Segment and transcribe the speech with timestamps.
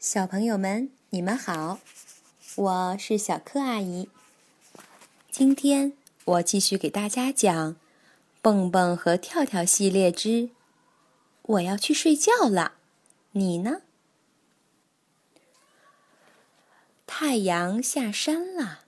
[0.00, 1.78] 小朋友们，你们好，
[2.56, 4.08] 我是小柯阿姨。
[5.30, 5.92] 今天
[6.24, 7.74] 我继续给大家讲
[8.40, 10.28] 《蹦蹦和跳跳》系列之
[11.42, 12.76] 《我要去睡觉了》，
[13.32, 13.82] 你呢？
[17.06, 18.84] 太阳下山了，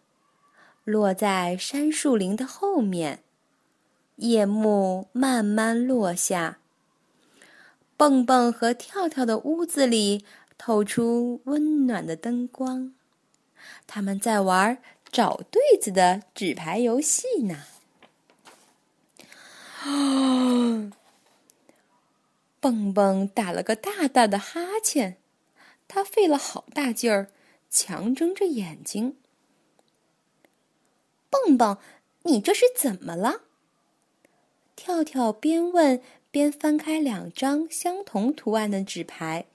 [0.84, 3.22] 落在杉树林的后面，
[4.16, 6.56] 夜幕慢慢落下。
[7.98, 10.24] 蹦蹦和跳跳的屋子里。
[10.64, 12.94] 透出温暖的灯光，
[13.88, 14.80] 他们在玩
[15.10, 17.64] 找对子的纸牌游戏呢。
[19.80, 20.92] 啊！
[22.62, 25.16] 蹦蹦打了个大大的哈欠，
[25.88, 27.32] 他费了好大劲儿，
[27.68, 29.16] 强睁着眼睛。
[31.28, 31.78] 蹦蹦，
[32.22, 33.40] 你这是怎么了？
[34.76, 36.00] 跳跳边问
[36.30, 39.46] 边翻开两张相同图案的纸牌。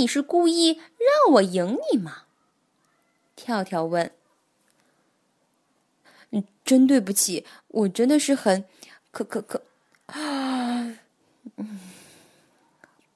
[0.00, 2.22] 你是故意让我赢你吗？
[3.36, 4.10] 跳跳问。
[6.30, 8.64] 嗯，真对不起，我真的是很，
[9.10, 9.62] 可可可
[10.06, 10.96] 啊！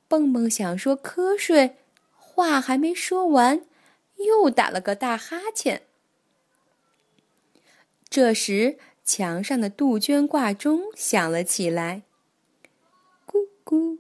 [0.06, 1.76] 蹦蹦想说瞌睡，
[2.18, 3.64] 话还没说完，
[4.16, 5.84] 又打了个大哈欠。
[8.10, 12.02] 这时，墙上的杜鹃挂钟响了起来，
[13.26, 13.98] 咕咕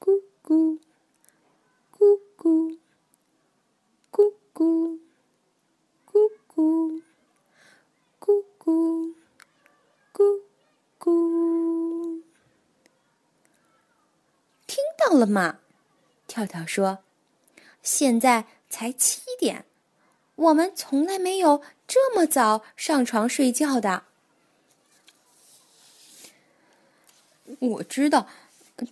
[0.00, 0.80] 咕咕。
[2.44, 2.76] 咕
[4.12, 4.98] 咕咕
[6.06, 7.00] 咕咕
[8.20, 8.44] 咕
[10.12, 10.42] 咕
[10.98, 12.22] 咕，
[14.66, 15.60] 听到了吗？
[16.26, 16.98] 跳跳说
[17.82, 19.64] ：“现在才七点，
[20.34, 24.04] 我们从来没有这么早上床睡觉的。”
[27.58, 28.28] 我知道，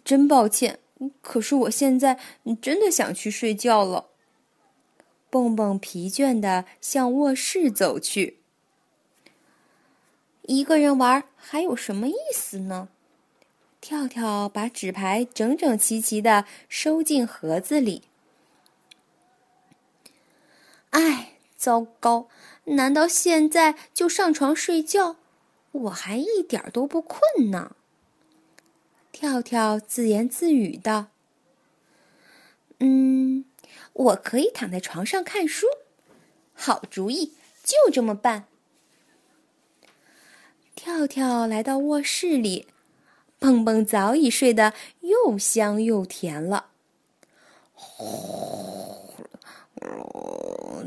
[0.02, 0.78] 真抱歉。
[1.20, 2.18] 可是我现在
[2.60, 4.10] 真的想去睡觉了。
[5.30, 8.38] 蹦蹦疲倦的向卧室走去。
[10.42, 12.88] 一个人玩还有什么意思呢？
[13.80, 18.02] 跳跳把纸牌整整齐齐的收进盒子里。
[20.90, 22.28] 哎，糟糕！
[22.64, 25.16] 难道现在就上床睡觉？
[25.72, 27.76] 我还一点都不困呢。
[29.12, 31.08] 跳跳自言自语道
[32.80, 33.44] ：“嗯，
[33.92, 35.66] 我可以躺在床上看书。
[36.54, 38.46] 好主意，就这么办。”
[40.74, 42.66] 跳跳来到卧室里，
[43.38, 46.70] 蹦蹦早已睡得又香又甜了。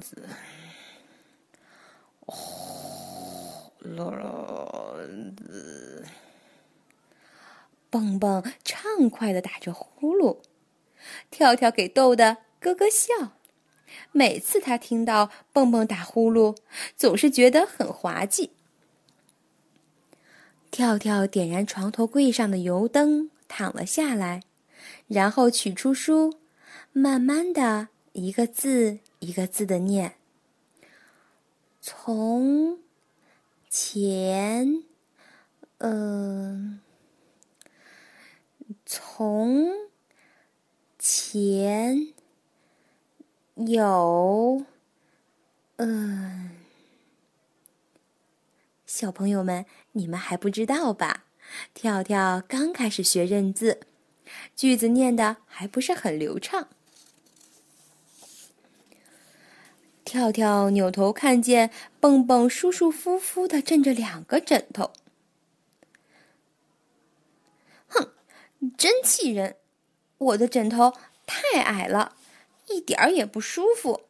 [0.02, 0.28] 子，
[2.26, 4.12] 呼，罗
[5.38, 6.06] 子。
[7.96, 10.40] 蹦蹦畅快的打着呼噜，
[11.32, 13.38] 跳跳给逗得咯咯笑。
[14.12, 16.58] 每次他听到蹦蹦打呼噜，
[16.98, 18.52] 总是觉得很滑稽。
[20.70, 24.42] 跳跳点燃床头柜上的油灯，躺了下来，
[25.08, 26.40] 然后取出书，
[26.92, 30.16] 慢慢的一个字一个字的念：
[31.80, 32.80] 从
[33.70, 34.84] 前，
[35.78, 36.82] 嗯。
[38.86, 39.90] 从
[41.00, 42.14] 前
[43.56, 44.64] 有，
[45.78, 46.52] 嗯，
[48.86, 51.24] 小朋友们，你们还不知道吧？
[51.74, 53.82] 跳跳刚开始学认字，
[54.56, 56.68] 句子念的还不是很流畅。
[60.04, 64.92] 跳跳扭头看见蹦蹦舒舒服服的枕着两个枕头。
[68.78, 69.58] 真气人！
[70.18, 70.94] 我的枕头
[71.26, 72.16] 太矮了，
[72.68, 74.04] 一点儿也不舒服。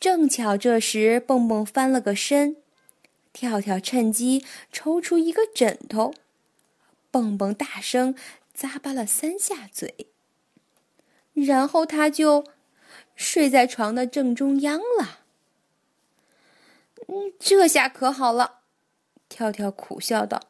[0.00, 2.56] 正巧这时，蹦蹦翻了个身，
[3.32, 6.14] 跳跳趁机抽出一个枕头，
[7.10, 8.14] 蹦蹦大声
[8.56, 10.08] 咂巴了三下嘴，
[11.34, 12.44] 然后他就
[13.14, 15.20] 睡在床的正中央了。
[17.06, 18.60] 嗯，这下可好了，
[19.28, 20.49] 跳跳苦笑道。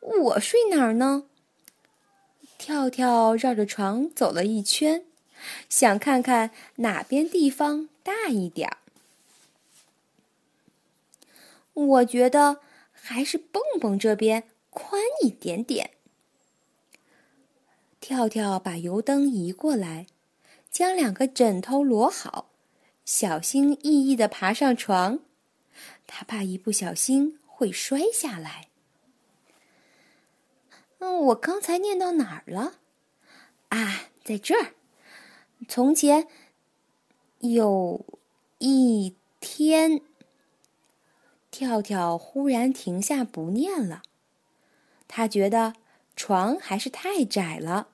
[0.00, 1.24] 我睡哪儿呢？
[2.56, 5.04] 跳跳绕着床走了一圈，
[5.68, 8.78] 想看看哪边地方大一点儿。
[11.72, 12.60] 我觉得
[12.90, 15.92] 还是蹦蹦这边宽一点点。
[18.00, 20.06] 跳跳把油灯移过来，
[20.70, 22.50] 将两个枕头摞好，
[23.04, 25.20] 小心翼翼的爬上床。
[26.06, 28.67] 他怕一不小心会摔下来。
[30.98, 32.74] 嗯，我刚才念到哪儿了？
[33.68, 34.74] 啊，在这儿。
[35.68, 36.28] 从前
[37.38, 38.04] 有
[38.58, 40.00] 一天，
[41.50, 44.02] 跳跳忽然停下不念了。
[45.06, 45.74] 他觉得
[46.16, 47.88] 床还是太窄了，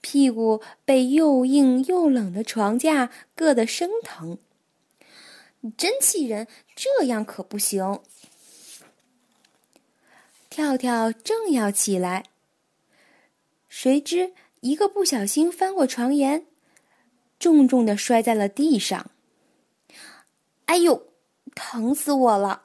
[0.00, 4.38] 屁股被又硬又冷的床架硌得生疼。
[5.76, 6.46] 真气人！
[6.74, 8.00] 这样可不行。
[10.50, 12.24] 跳跳正要起来，
[13.68, 16.44] 谁知一个不小心翻过床沿，
[17.38, 19.12] 重重的摔在了地上。
[20.66, 21.06] 哎呦，
[21.54, 22.64] 疼死我了！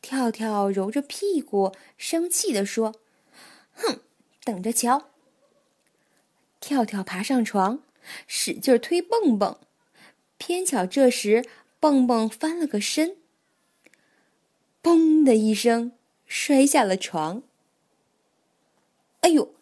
[0.00, 2.94] 跳跳揉着屁股，生气地说
[3.76, 4.00] ：“哼，
[4.42, 5.10] 等着瞧！”
[6.60, 7.82] 跳跳爬上床，
[8.26, 9.58] 使劲推蹦蹦。
[10.38, 11.44] 偏巧这时，
[11.78, 13.18] 蹦蹦翻了个身，
[14.82, 15.92] 嘣的一声
[16.28, 17.42] 摔下了床。
[19.22, 19.52] 哎呦，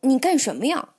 [0.00, 0.94] 你干什么呀？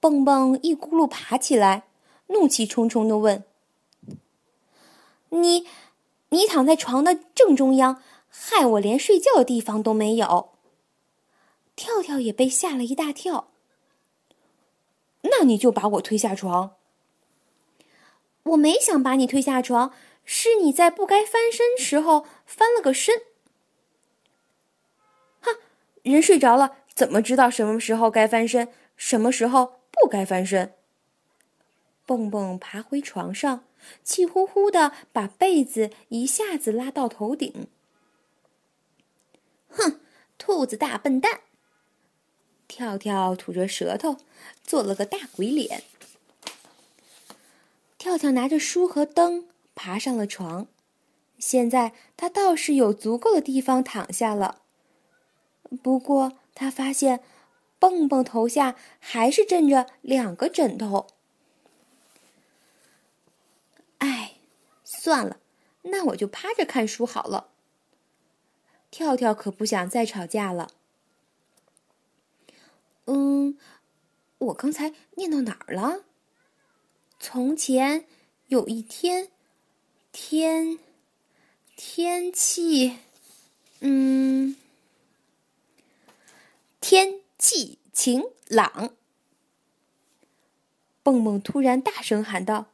[0.00, 1.84] 蹦蹦一咕噜爬起来，
[2.28, 3.44] 怒气冲冲的问
[5.30, 5.66] ：“你，
[6.30, 10.50] 你躺在床的正中央，害我连睡觉的地方都没有。”
[11.76, 13.48] 跳跳也被吓了一大跳。
[15.22, 16.76] 那你就把我推下床。
[18.44, 19.92] 我没想把你推下床，
[20.24, 23.22] 是你在不该翻身时候翻了个身。
[26.02, 30.72] 人睡着了怎么知道什么时候该翻身，什么时候不该翻身？
[32.06, 33.64] 蹦蹦爬回床上，
[34.02, 37.68] 气呼呼的把被子一下子拉到头顶。
[39.68, 40.00] 哼，
[40.38, 41.40] 兔子大笨蛋！
[42.66, 44.16] 跳跳吐着舌头，
[44.62, 45.82] 做了个大鬼脸。
[47.98, 50.66] 跳跳拿着书和灯爬上了床，
[51.38, 54.62] 现在他倒是有足够的地方躺下了。
[55.82, 57.22] 不过他发现，
[57.78, 61.06] 蹦蹦头下还是枕着两个枕头。
[63.98, 64.36] 哎，
[64.84, 65.40] 算了，
[65.82, 67.50] 那我就趴着看书好了。
[68.90, 70.70] 跳跳可不想再吵架了。
[73.06, 73.58] 嗯，
[74.38, 76.04] 我刚才念到哪儿了？
[77.20, 78.06] 从前
[78.46, 79.30] 有一天，
[80.12, 80.78] 天
[81.76, 82.98] 天气，
[83.80, 84.56] 嗯，
[86.80, 87.78] 天气
[88.08, 88.94] 晴朗。
[91.02, 92.70] 蹦蹦突然大声喊道：“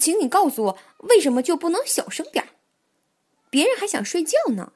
[0.00, 2.48] 请你告诉我，为什么就不能小声点儿？
[3.50, 4.72] 别人还想睡觉呢。”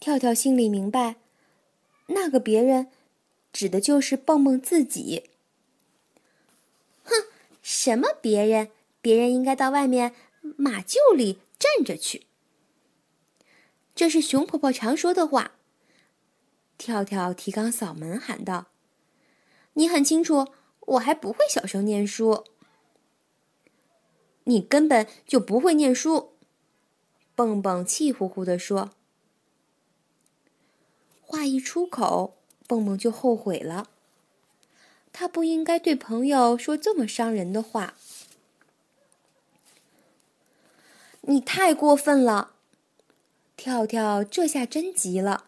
[0.00, 1.16] 跳跳心里明白，
[2.06, 2.90] 那个别人。
[3.52, 5.30] 指的就是蹦蹦自己。
[7.04, 7.26] 哼，
[7.62, 8.70] 什么别人？
[9.02, 10.14] 别人应该到外面
[10.56, 12.25] 马厩里站着去。
[13.96, 15.56] 这是熊婆婆常说的话。
[16.78, 18.66] 跳跳提纲扫门喊道
[19.74, 22.44] ：“你很清楚，我还不会小声念书。
[24.44, 26.34] 你根本就不会念书。”
[27.34, 28.92] 蹦蹦气呼呼地说。
[31.20, 32.34] 话一出口。
[32.68, 33.90] 蹦蹦就后悔了，
[35.12, 37.94] 他不应该对朋友说这么伤人的话。
[41.20, 42.55] 你太过分了，
[43.56, 45.46] 跳跳这下真急了。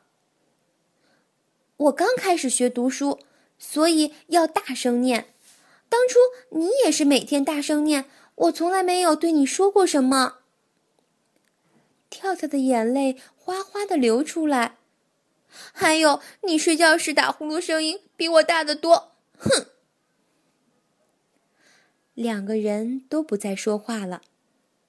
[1.77, 3.21] 我刚开始学读书，
[3.59, 5.33] 所以要大声念。
[5.89, 6.19] 当初
[6.59, 10.39] 你也是每天大声念，我从来没有对你说过什么。
[12.11, 14.77] 跳跳的眼泪哗哗的流出来。
[15.51, 19.13] 还有，你睡觉时打呼噜声音比我大得多。
[19.39, 19.67] 哼！
[22.15, 24.23] 两个人都不再说话了，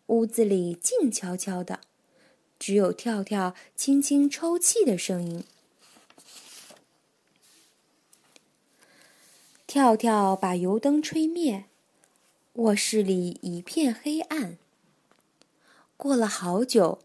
[0.08, 1.80] 屋子里静悄悄的，
[2.60, 5.44] 只有跳跳轻轻抽泣的声音。
[9.66, 11.66] 跳跳把油灯吹灭，
[12.54, 14.58] 卧室里一片黑暗。
[15.96, 17.00] 过了好久，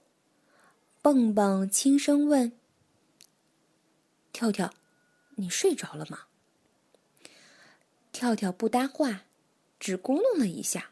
[1.01, 2.53] 蹦蹦轻声问。
[4.33, 4.73] 跳跳，
[5.37, 6.23] 你睡着了吗？
[8.11, 9.25] 跳跳不搭话，
[9.79, 10.91] 只咕哝了一下，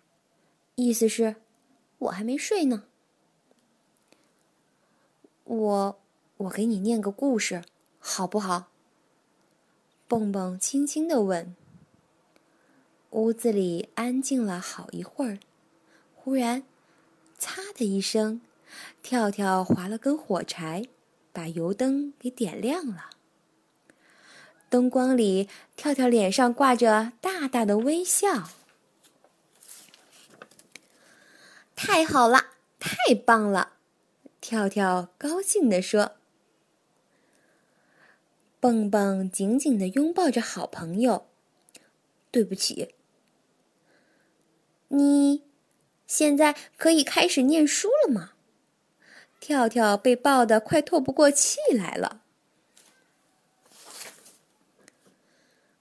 [0.75, 1.37] 意思是，
[1.99, 2.85] 我还没睡呢。
[5.45, 6.01] 我，
[6.37, 7.63] 我给你念个故事，
[7.99, 8.69] 好不好？
[10.07, 11.55] 蹦蹦轻轻的问。
[13.11, 15.39] 屋子里安静了好一会儿，
[16.15, 16.63] 忽然，
[17.39, 18.41] 嚓的一声，
[19.03, 20.87] 跳跳划了根火柴，
[21.33, 23.11] 把油灯给点亮了。
[24.71, 28.49] 灯光里，跳跳脸上挂着大大的微笑。
[31.77, 32.47] 太好了，
[32.79, 33.73] 太棒了！
[34.43, 36.17] 跳跳高兴地说。
[38.59, 41.29] 蹦蹦紧紧的拥抱着好朋友。
[42.31, 42.95] 对不起，
[44.89, 45.45] 你
[46.07, 48.33] 现在可以开始念书了吗？
[49.39, 52.23] 跳跳被抱得快透不过气来了。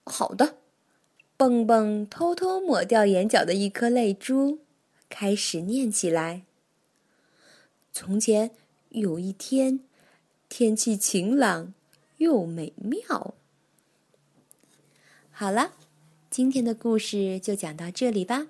[0.05, 0.57] 好的，
[1.35, 4.59] 蹦蹦偷偷抹掉眼角的一颗泪珠，
[5.09, 6.43] 开始念起来。
[7.93, 8.51] 从前
[8.89, 9.81] 有一天，
[10.49, 11.73] 天气晴朗
[12.17, 13.33] 又美妙。
[15.31, 15.73] 好了，
[16.29, 18.47] 今天的故事就讲到这里吧，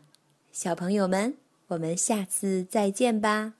[0.51, 3.53] 小朋友们，我们下次再见吧。